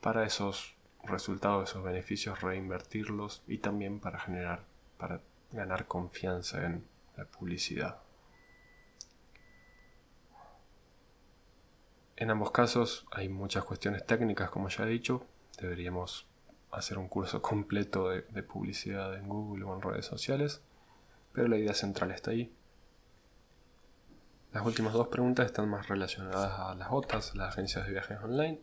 para 0.00 0.24
esos 0.24 0.74
resultados, 1.04 1.70
esos 1.70 1.84
beneficios, 1.84 2.40
reinvertirlos 2.40 3.42
y 3.46 3.58
también 3.58 4.00
para 4.00 4.18
generar, 4.18 4.64
para 4.98 5.20
ganar 5.52 5.86
confianza 5.86 6.64
en 6.66 6.84
la 7.16 7.24
publicidad. 7.24 7.98
En 12.16 12.30
ambos 12.30 12.50
casos 12.50 13.06
hay 13.12 13.28
muchas 13.28 13.64
cuestiones 13.64 14.04
técnicas, 14.04 14.50
como 14.50 14.68
ya 14.68 14.84
he 14.84 14.88
dicho, 14.88 15.26
deberíamos 15.58 16.26
hacer 16.70 16.98
un 16.98 17.08
curso 17.08 17.40
completo 17.40 18.10
de, 18.10 18.22
de 18.22 18.42
publicidad 18.42 19.16
en 19.16 19.28
Google 19.28 19.64
o 19.64 19.74
en 19.74 19.82
redes 19.82 20.06
sociales, 20.06 20.62
pero 21.32 21.48
la 21.48 21.56
idea 21.56 21.74
central 21.74 22.10
está 22.10 22.32
ahí. 22.32 22.52
Las 24.52 24.66
últimas 24.66 24.92
dos 24.94 25.06
preguntas 25.06 25.46
están 25.46 25.68
más 25.68 25.86
relacionadas 25.86 26.58
a 26.58 26.74
las 26.74 26.88
otras, 26.90 27.36
las 27.36 27.50
agencias 27.50 27.86
de 27.86 27.92
viajes 27.92 28.18
online. 28.20 28.60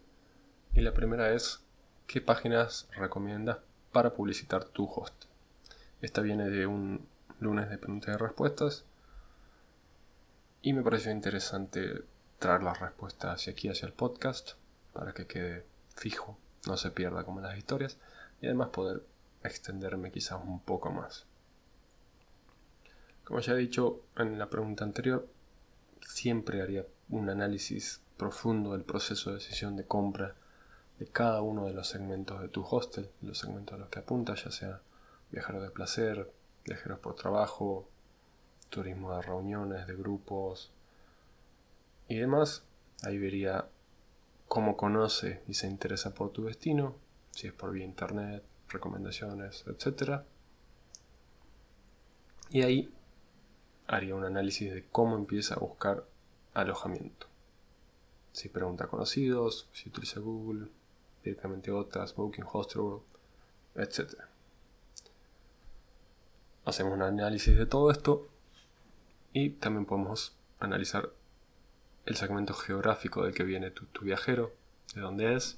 Y 0.73 0.81
la 0.81 0.93
primera 0.93 1.31
es, 1.31 1.61
¿qué 2.07 2.19
páginas 2.19 2.89
recomiendas 2.91 3.59
para 3.93 4.13
publicitar 4.13 4.65
tu 4.65 4.83
host? 4.83 5.25
Esta 6.01 6.19
viene 6.21 6.49
de 6.49 6.67
un 6.67 7.07
lunes 7.39 7.69
de 7.69 7.77
preguntas 7.77 8.13
y 8.13 8.17
respuestas. 8.17 8.83
Y 10.61 10.73
me 10.73 10.83
pareció 10.83 11.09
interesante 11.09 12.03
traer 12.37 12.63
las 12.63 12.81
respuestas 12.81 13.35
hacia 13.35 13.53
aquí, 13.53 13.69
hacia 13.69 13.85
el 13.85 13.93
podcast, 13.93 14.55
para 14.91 15.13
que 15.13 15.25
quede 15.25 15.65
fijo, 15.95 16.37
no 16.67 16.75
se 16.75 16.91
pierda 16.91 17.23
como 17.23 17.39
las 17.39 17.57
historias, 17.57 17.97
y 18.41 18.47
además 18.47 18.69
poder 18.69 19.03
extenderme 19.41 20.11
quizás 20.11 20.41
un 20.43 20.59
poco 20.59 20.91
más. 20.91 21.25
Como 23.23 23.39
ya 23.39 23.53
he 23.53 23.57
dicho 23.57 24.01
en 24.17 24.37
la 24.37 24.49
pregunta 24.49 24.83
anterior, 24.83 25.27
siempre 26.07 26.61
haría 26.61 26.85
un 27.09 27.29
análisis 27.29 28.01
profundo 28.17 28.71
del 28.71 28.83
proceso 28.83 29.29
de 29.29 29.37
decisión 29.37 29.75
de 29.75 29.85
compra 29.85 30.35
de 30.99 31.05
cada 31.05 31.41
uno 31.41 31.65
de 31.65 31.73
los 31.73 31.87
segmentos 31.87 32.41
de 32.41 32.47
tu 32.47 32.65
hostel, 32.65 33.09
los 33.21 33.37
segmentos 33.37 33.75
a 33.75 33.77
los 33.77 33.89
que 33.89 33.99
apuntas, 33.99 34.43
ya 34.43 34.51
sea 34.51 34.81
viajeros 35.31 35.61
de 35.61 35.69
placer, 35.69 36.31
viajeros 36.65 36.99
por 36.99 37.15
trabajo, 37.15 37.87
turismo 38.69 39.15
de 39.15 39.21
reuniones, 39.21 39.85
de 39.85 39.95
grupos 39.95 40.71
y 42.07 42.15
demás. 42.15 42.63
Ahí 43.03 43.19
vería 43.19 43.67
cómo 44.47 44.75
conoce 44.75 45.43
y 45.47 45.53
se 45.53 45.67
interesa 45.67 46.13
por 46.15 46.31
tu 46.31 46.45
destino, 46.45 46.95
si 47.31 47.47
es 47.47 47.53
por 47.53 47.71
vía 47.71 47.85
internet, 47.85 48.43
recomendaciones, 48.69 49.65
etc. 49.67 50.21
Y 52.49 52.63
ahí 52.63 52.91
haría 53.87 54.15
un 54.15 54.25
análisis 54.25 54.73
de 54.73 54.85
cómo 54.85 55.15
empieza 55.15 55.55
a 55.55 55.59
buscar 55.59 56.05
alojamiento. 56.53 57.27
Si 58.33 58.49
pregunta 58.49 58.83
a 58.83 58.87
conocidos, 58.87 59.67
si 59.71 59.89
utiliza 59.89 60.19
Google, 60.19 60.67
directamente 61.23 61.71
otras, 61.71 62.13
Booking, 62.15 62.45
Hostelworld, 62.51 63.01
etc. 63.75 64.13
Hacemos 66.65 66.93
un 66.93 67.01
análisis 67.01 67.57
de 67.57 67.65
todo 67.65 67.89
esto 67.89 68.27
y 69.33 69.51
también 69.51 69.85
podemos 69.85 70.35
analizar 70.59 71.09
el 72.05 72.15
segmento 72.15 72.53
geográfico 72.53 73.23
del 73.23 73.33
que 73.33 73.43
viene 73.43 73.71
tu, 73.71 73.85
tu 73.85 74.03
viajero, 74.03 74.53
de 74.95 75.01
dónde 75.01 75.35
es, 75.35 75.57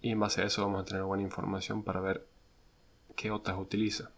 y 0.00 0.10
en 0.10 0.20
base 0.20 0.42
a 0.42 0.46
eso 0.46 0.62
vamos 0.62 0.82
a 0.82 0.84
tener 0.84 1.02
buena 1.04 1.22
información 1.22 1.84
para 1.84 2.00
ver 2.00 2.26
qué 3.14 3.30
otras 3.30 3.58
utiliza 3.58 4.10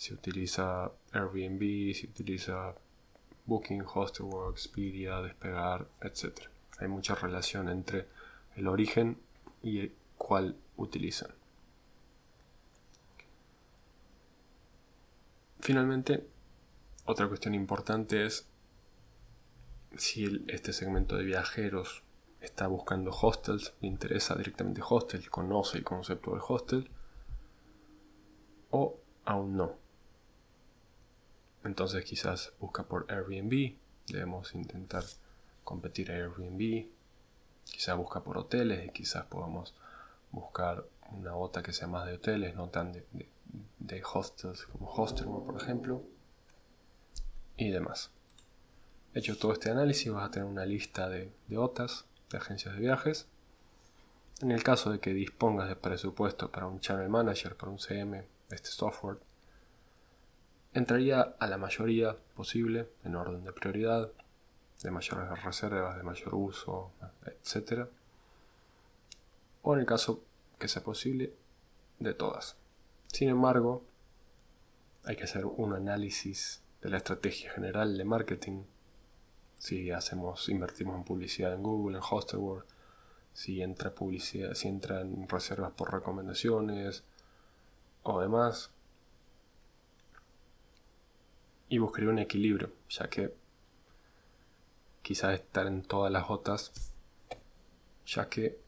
si 0.00 0.14
utiliza 0.14 0.90
Airbnb, 1.12 1.92
si 1.94 2.06
utiliza 2.06 2.74
Booking, 3.44 3.82
Hostelworld, 3.82 4.54
Expedia, 4.54 5.20
Despegar, 5.20 5.86
etc. 6.00 6.48
Hay 6.78 6.88
mucha 6.88 7.14
relación 7.14 7.68
entre 7.68 8.08
el 8.56 8.66
origen 8.66 9.18
y 9.62 9.80
el 9.80 9.94
cuál 10.16 10.56
utilizan. 10.78 11.32
Finalmente, 15.58 16.26
otra 17.04 17.28
cuestión 17.28 17.54
importante 17.54 18.24
es 18.24 18.48
si 19.98 20.46
este 20.48 20.72
segmento 20.72 21.18
de 21.18 21.24
viajeros 21.24 22.04
está 22.40 22.68
buscando 22.68 23.10
hostels, 23.10 23.74
le 23.82 23.88
interesa 23.88 24.34
directamente 24.34 24.80
hostel, 24.82 25.28
conoce 25.28 25.76
el 25.76 25.84
concepto 25.84 26.30
del 26.30 26.40
hostel, 26.48 26.90
o 28.70 28.98
aún 29.26 29.58
no. 29.58 29.89
Entonces 31.64 32.04
quizás 32.04 32.52
busca 32.58 32.84
por 32.84 33.06
Airbnb, 33.10 33.76
debemos 34.06 34.54
intentar 34.54 35.04
competir 35.64 36.10
a 36.10 36.14
Airbnb, 36.14 36.86
quizás 37.64 37.96
busca 37.96 38.22
por 38.22 38.38
hoteles 38.38 38.86
y 38.86 38.90
quizás 38.90 39.26
podamos 39.26 39.74
buscar 40.32 40.84
una 41.12 41.32
bota 41.32 41.62
que 41.62 41.72
sea 41.72 41.88
más 41.88 42.06
de 42.06 42.14
hoteles, 42.14 42.54
no 42.54 42.68
tan 42.68 42.92
de, 42.92 44.02
hostels 44.02 44.64
como 44.66 44.92
Hostelworld 44.92 45.46
por 45.46 45.60
ejemplo, 45.60 46.02
y 47.56 47.70
demás. 47.70 48.10
Hecho 49.12 49.36
todo 49.36 49.52
este 49.52 49.70
análisis 49.70 50.12
vas 50.12 50.28
a 50.28 50.30
tener 50.30 50.48
una 50.48 50.64
lista 50.64 51.08
de, 51.08 51.32
de 51.48 51.58
OTAs, 51.58 52.06
de 52.30 52.38
agencias 52.38 52.74
de 52.74 52.80
viajes. 52.80 53.26
En 54.40 54.52
el 54.52 54.62
caso 54.62 54.92
de 54.92 55.00
que 55.00 55.12
dispongas 55.12 55.68
de 55.68 55.76
presupuesto 55.76 56.50
para 56.50 56.66
un 56.66 56.80
Channel 56.80 57.08
Manager, 57.08 57.56
para 57.56 57.72
un 57.72 57.78
CM, 57.78 58.24
este 58.50 58.68
software, 58.68 59.18
entraría 60.72 61.20
a 61.38 61.46
la 61.46 61.58
mayoría 61.58 62.16
posible 62.34 62.88
en 63.04 63.16
orden 63.16 63.44
de 63.44 63.52
prioridad, 63.52 64.10
de 64.82 64.90
mayores 64.90 65.42
reservas, 65.42 65.96
de 65.96 66.02
mayor 66.02 66.34
uso, 66.34 66.92
etc. 67.26 67.88
O 69.62 69.74
en 69.74 69.80
el 69.80 69.86
caso 69.86 70.22
que 70.58 70.68
sea 70.68 70.82
posible, 70.82 71.34
de 71.98 72.14
todas. 72.14 72.56
Sin 73.08 73.28
embargo, 73.28 73.84
hay 75.04 75.16
que 75.16 75.24
hacer 75.24 75.44
un 75.44 75.74
análisis 75.74 76.62
de 76.80 76.90
la 76.90 76.96
estrategia 76.96 77.50
general 77.52 77.96
de 77.96 78.04
marketing. 78.04 78.62
Si 79.58 79.90
hacemos, 79.90 80.48
invertimos 80.48 80.96
en 80.96 81.04
publicidad 81.04 81.52
en 81.52 81.62
Google, 81.62 81.98
en 81.98 82.04
Hostelworld, 82.08 82.64
si 83.34 83.62
entra 83.62 83.94
publicidad, 83.94 84.54
si 84.54 84.68
entran 84.68 85.28
reservas 85.28 85.72
por 85.72 85.92
recomendaciones 85.92 87.04
o 88.02 88.20
demás, 88.20 88.70
y 91.70 91.78
buscaría 91.78 92.10
un 92.10 92.18
equilibrio, 92.18 92.72
ya 92.90 93.08
que 93.08 93.32
quizás 95.02 95.34
estar 95.34 95.68
en 95.68 95.82
todas 95.82 96.12
las 96.12 96.28
otras, 96.28 96.92
ya 98.04 98.28
que 98.28 98.58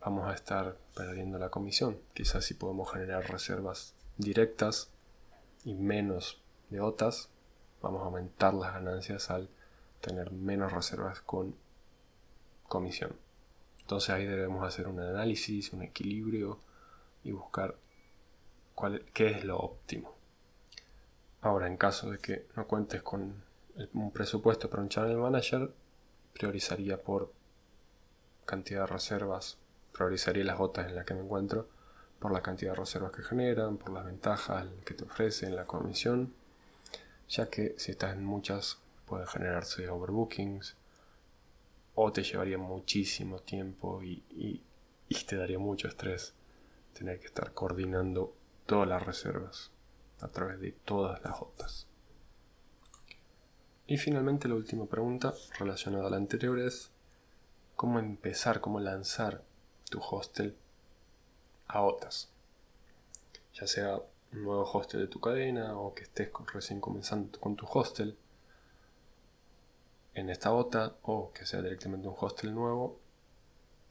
vamos 0.00 0.28
a 0.28 0.32
estar 0.32 0.76
perdiendo 0.94 1.38
la 1.38 1.50
comisión. 1.50 1.98
Quizás 2.14 2.44
si 2.44 2.54
podemos 2.54 2.90
generar 2.92 3.28
reservas 3.28 3.94
directas 4.16 4.90
y 5.64 5.74
menos 5.74 6.40
de 6.70 6.80
otras, 6.80 7.28
vamos 7.82 8.02
a 8.02 8.04
aumentar 8.04 8.54
las 8.54 8.74
ganancias 8.74 9.28
al 9.30 9.48
tener 10.00 10.30
menos 10.30 10.72
reservas 10.72 11.20
con 11.20 11.56
comisión. 12.68 13.16
Entonces 13.80 14.10
ahí 14.10 14.24
debemos 14.24 14.64
hacer 14.64 14.86
un 14.86 15.00
análisis, 15.00 15.72
un 15.72 15.82
equilibrio 15.82 16.60
y 17.24 17.32
buscar 17.32 17.74
cuál, 18.76 19.04
qué 19.12 19.32
es 19.32 19.44
lo 19.44 19.58
óptimo. 19.58 20.21
Ahora, 21.42 21.66
en 21.66 21.76
caso 21.76 22.08
de 22.08 22.18
que 22.18 22.46
no 22.54 22.68
cuentes 22.68 23.02
con 23.02 23.42
un 23.94 24.12
presupuesto 24.12 24.70
para 24.70 24.80
un 24.80 24.88
channel 24.88 25.16
manager, 25.16 25.72
priorizaría 26.32 27.02
por 27.02 27.32
cantidad 28.44 28.82
de 28.82 28.86
reservas, 28.86 29.58
priorizaría 29.92 30.44
las 30.44 30.56
gotas 30.56 30.86
en 30.86 30.94
las 30.94 31.04
que 31.04 31.14
me 31.14 31.22
encuentro 31.22 31.68
por 32.20 32.32
la 32.32 32.42
cantidad 32.42 32.72
de 32.72 32.78
reservas 32.78 33.10
que 33.10 33.22
generan, 33.22 33.76
por 33.76 33.90
las 33.90 34.04
ventajas 34.04 34.68
que 34.84 34.94
te 34.94 35.02
ofrecen, 35.02 35.56
la 35.56 35.66
comisión, 35.66 36.32
ya 37.28 37.50
que 37.50 37.74
si 37.76 37.90
estás 37.90 38.12
en 38.12 38.24
muchas 38.24 38.78
puede 39.04 39.26
generarse 39.26 39.88
overbookings 39.88 40.76
o 41.96 42.12
te 42.12 42.22
llevaría 42.22 42.56
muchísimo 42.56 43.40
tiempo 43.40 44.00
y 44.00 44.62
te 45.26 45.36
daría 45.36 45.58
mucho 45.58 45.88
estrés 45.88 46.34
tener 46.92 47.18
que 47.18 47.26
estar 47.26 47.52
coordinando 47.52 48.32
todas 48.64 48.88
las 48.88 49.04
reservas 49.04 49.71
a 50.22 50.28
través 50.28 50.60
de 50.60 50.72
todas 50.72 51.22
las 51.22 51.40
otras. 51.40 51.86
Y 53.86 53.98
finalmente 53.98 54.48
la 54.48 54.54
última 54.54 54.86
pregunta 54.86 55.34
relacionada 55.58 56.06
a 56.06 56.10
la 56.10 56.16
anterior 56.16 56.58
es 56.58 56.90
cómo 57.76 57.98
empezar, 57.98 58.60
cómo 58.60 58.80
lanzar 58.80 59.42
tu 59.90 60.00
hostel 60.00 60.56
a 61.66 61.82
otras. 61.82 62.30
Ya 63.54 63.66
sea 63.66 63.96
un 63.96 64.44
nuevo 64.44 64.62
hostel 64.72 65.00
de 65.00 65.08
tu 65.08 65.20
cadena 65.20 65.78
o 65.78 65.94
que 65.94 66.04
estés 66.04 66.30
recién 66.54 66.80
comenzando 66.80 67.38
con 67.38 67.56
tu 67.56 67.66
hostel 67.66 68.16
en 70.14 70.30
esta 70.30 70.52
OTA 70.52 70.96
o 71.02 71.32
que 71.32 71.44
sea 71.44 71.60
directamente 71.60 72.08
un 72.08 72.16
hostel 72.18 72.54
nuevo. 72.54 73.00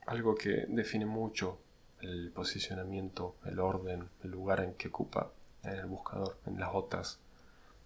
Algo 0.08 0.36
que 0.36 0.66
define 0.68 1.06
mucho 1.06 1.60
el 2.00 2.32
posicionamiento, 2.32 3.36
el 3.46 3.60
orden, 3.60 4.10
el 4.24 4.32
lugar 4.32 4.62
en 4.62 4.74
que 4.74 4.88
ocupa 4.88 5.32
en 5.64 5.72
el 5.72 5.86
buscador, 5.86 6.38
en 6.46 6.60
las 6.60 6.70
otras. 6.74 7.20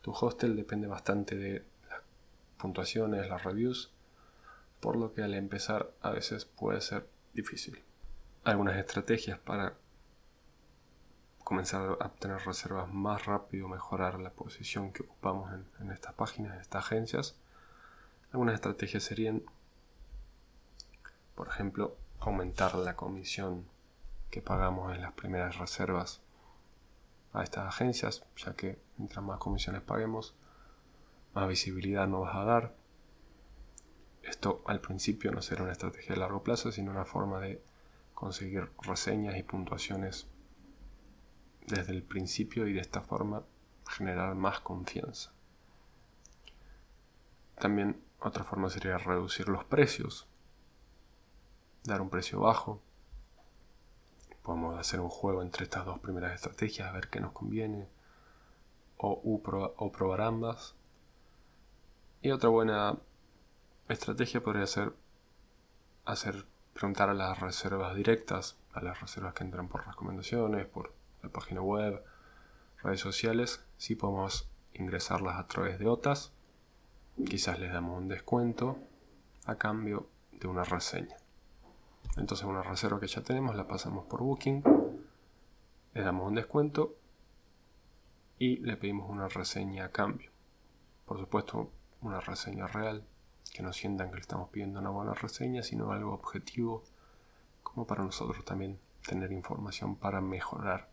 Tu 0.02 0.12
hostel 0.12 0.56
depende 0.56 0.88
bastante 0.88 1.36
de 1.36 1.66
las 1.90 2.02
puntuaciones, 2.58 3.28
las 3.28 3.44
reviews, 3.44 3.92
por 4.80 4.96
lo 4.96 5.14
que 5.14 5.24
al 5.24 5.34
empezar 5.34 5.92
a 6.02 6.12
veces 6.12 6.46
puede 6.46 6.82
ser 6.82 7.08
difícil. 7.34 7.84
Algunas 8.44 8.78
estrategias 8.78 9.40
para 9.40 9.74
comenzar 11.44 11.98
a 12.00 12.06
obtener 12.06 12.40
reservas 12.40 12.92
más 12.92 13.26
rápido, 13.26 13.68
mejorar 13.68 14.20
la 14.20 14.32
posición 14.32 14.92
que 14.92 15.04
ocupamos 15.04 15.54
en, 15.54 15.66
en 15.80 15.92
estas 15.92 16.14
páginas, 16.14 16.54
en 16.54 16.62
estas 16.62 16.86
agencias. 16.86 17.36
Algunas 18.32 18.56
estrategias 18.56 19.04
serían, 19.04 19.44
por 21.36 21.48
ejemplo, 21.48 21.98
aumentar 22.20 22.76
la 22.76 22.96
comisión 22.96 23.66
que 24.32 24.42
pagamos 24.42 24.94
en 24.96 25.02
las 25.02 25.14
primeras 25.14 25.58
reservas 25.58 26.22
a 27.36 27.44
estas 27.44 27.68
agencias, 27.68 28.26
ya 28.38 28.56
que 28.56 28.80
mientras 28.98 29.24
más 29.24 29.40
comisiones 29.40 29.82
paguemos, 29.82 30.36
más 31.34 31.48
visibilidad 31.48 32.08
nos 32.08 32.22
vas 32.22 32.36
a 32.36 32.44
dar. 32.46 32.76
Esto 34.24 34.64
al 34.66 34.82
principio 34.82 35.32
no 35.32 35.42
será 35.42 35.64
una 35.64 35.74
estrategia 35.74 36.16
de 36.16 36.22
largo 36.22 36.44
plazo, 36.44 36.72
sino 36.72 36.92
una 36.92 37.06
forma 37.06 37.40
de 37.40 37.62
conseguir 38.14 38.72
reseñas 38.82 39.38
y 39.38 39.44
puntuaciones 39.44 40.28
desde 41.68 41.92
el 41.92 42.04
principio 42.04 42.68
y 42.68 42.74
de 42.74 42.82
esta 42.82 43.02
forma 43.02 43.44
generar 43.88 44.34
más 44.36 44.62
confianza. 44.62 45.32
También 47.60 48.02
otra 48.20 48.44
forma 48.44 48.70
sería 48.70 48.98
reducir 48.98 49.50
los 49.50 49.64
precios, 49.66 50.28
dar 51.84 52.02
un 52.02 52.10
precio 52.10 52.40
bajo. 52.40 52.82
Podemos 54.46 54.80
hacer 54.80 55.00
un 55.00 55.10
juego 55.10 55.42
entre 55.42 55.64
estas 55.64 55.86
dos 55.86 56.00
primeras 56.00 56.34
estrategias, 56.36 56.88
a 56.88 56.92
ver 56.92 57.10
qué 57.10 57.20
nos 57.20 57.32
conviene, 57.32 57.88
o, 58.98 59.42
probar 59.92 60.22
ambas. 60.22 60.76
Y 62.22 62.32
otra 62.32 62.50
buena 62.50 62.98
estrategia 63.90 64.42
podría 64.42 64.68
ser 64.68 64.94
hacer 66.06 66.46
preguntar 66.74 67.10
a 67.10 67.14
las 67.14 67.40
reservas 67.40 67.96
directas, 67.96 68.58
a 68.74 68.82
las 68.82 69.02
reservas 69.02 69.34
que 69.34 69.44
entran 69.44 69.68
por 69.68 69.86
recomendaciones, 69.86 70.68
por 70.68 70.94
la 71.24 71.30
página 71.30 71.62
web, 71.62 72.04
redes 72.84 73.00
sociales, 73.00 73.66
si 73.78 73.96
podemos 73.96 74.48
ingresarlas 74.74 75.38
a 75.38 75.48
través 75.48 75.80
de 75.80 75.88
OTAS 75.88 76.32
quizás 77.24 77.60
les 77.60 77.72
damos 77.72 77.98
un 77.98 78.10
descuento 78.10 78.78
a 79.46 79.56
cambio 79.56 80.10
de 80.34 80.48
una 80.48 80.64
reseña. 80.64 81.16
Entonces 82.18 82.46
una 82.46 82.64
reserva 82.64 83.00
que 83.00 83.08
ya 83.08 83.22
tenemos 83.22 83.56
la 83.56 83.68
pasamos 83.68 84.06
por 84.06 84.22
Booking, 84.22 84.64
le 85.94 86.02
damos 86.02 86.28
un 86.28 86.36
descuento 86.36 86.96
y 88.40 88.58
le 88.58 88.78
pedimos 88.78 89.10
una 89.10 89.28
reseña 89.28 89.86
a 89.86 89.92
cambio. 89.92 90.32
Por 91.06 91.20
supuesto, 91.20 91.72
una 92.02 92.20
reseña 92.20 92.68
real, 92.68 93.04
que 93.54 93.64
no 93.64 93.72
sientan 93.74 94.10
que 94.10 94.16
le 94.16 94.22
estamos 94.22 94.50
pidiendo 94.50 94.80
una 94.80 94.90
buena 94.90 95.14
reseña, 95.14 95.64
sino 95.64 95.92
algo 95.92 96.14
objetivo, 96.14 96.84
como 97.64 97.86
para 97.86 98.04
nosotros 98.04 98.44
también 98.44 98.80
tener 99.06 99.32
información 99.32 99.96
para 99.96 100.20
mejorar 100.22 100.90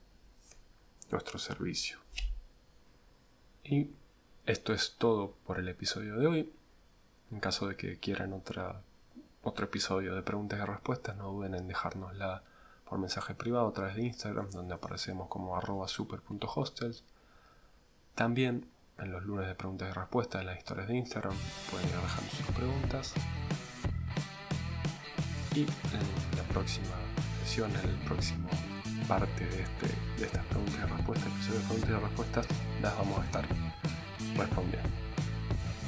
nuestro 1.10 1.38
servicio. 1.38 1.98
Y 3.64 3.90
esto 4.46 4.72
es 4.72 4.96
todo 4.98 5.36
por 5.46 5.58
el 5.58 5.68
episodio 5.68 6.16
de 6.16 6.26
hoy. 6.26 6.52
En 7.30 7.40
caso 7.40 7.68
de 7.68 7.76
que 7.76 7.98
quieran 7.98 8.32
otra, 8.32 8.82
otro 9.42 9.66
episodio 9.66 10.14
de 10.14 10.22
preguntas 10.22 10.60
y 10.60 10.64
respuestas, 10.64 11.16
no 11.16 11.32
duden 11.32 11.54
en 11.54 11.66
dejárnosla 11.66 12.42
por 12.88 12.98
mensaje 12.98 13.34
privado 13.34 13.68
a 13.68 13.72
través 13.72 13.96
de 13.96 14.02
Instagram, 14.02 14.50
donde 14.50 14.74
aparecemos 14.74 15.28
como 15.28 15.56
arroba 15.56 15.88
super.hostels. 15.88 17.04
También 18.14 18.68
en 18.98 19.10
los 19.10 19.24
lunes 19.24 19.48
de 19.48 19.54
preguntas 19.54 19.88
y 19.90 19.92
respuestas 19.92 20.42
en 20.42 20.46
las 20.46 20.58
historias 20.58 20.88
de 20.88 20.96
Instagram 20.96 21.34
pueden 21.70 21.88
ir 21.88 21.94
dejando 21.94 22.30
sus 22.30 22.46
preguntas. 22.54 23.14
Y 25.54 25.62
en 25.62 26.36
la 26.36 26.42
próxima 26.52 26.94
sesión, 27.44 27.70
en 27.82 27.90
el 27.90 27.96
próximo 28.06 28.48
parte 29.08 29.44
de, 29.46 29.62
este, 29.62 29.86
de 30.18 30.26
estas 30.26 30.44
preguntas 30.46 30.74
y 30.74 30.92
respuestas, 30.92 31.32
episodio 31.32 31.58
de 31.58 31.64
preguntas 31.66 31.90
y 31.90 32.04
respuestas, 32.04 32.46
las 32.80 32.96
vamos 32.96 33.18
a 33.18 33.24
estar 33.24 33.44
respondiendo. 34.36 34.88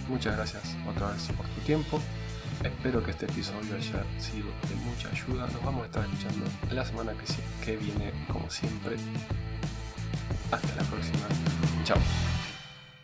Muchas 0.09 0.37
gracias 0.37 0.77
otra 0.89 1.11
vez 1.11 1.29
por 1.37 1.47
tu 1.47 1.61
tiempo. 1.61 2.01
Espero 2.63 3.03
que 3.03 3.11
este 3.11 3.27
episodio 3.27 3.75
haya 3.77 4.05
sido 4.19 4.49
de 4.69 4.75
mucha 4.85 5.09
ayuda. 5.09 5.47
Nos 5.47 5.65
vamos 5.65 5.83
a 5.83 5.87
estar 5.87 6.05
escuchando 6.05 6.47
la 6.71 6.85
semana 6.85 7.13
que, 7.65 7.77
viene, 7.77 8.13
como 8.33 8.49
siempre. 8.51 8.97
Hasta 10.51 10.75
la 10.77 10.83
próxima. 10.83 11.27
Chao. 11.85 11.99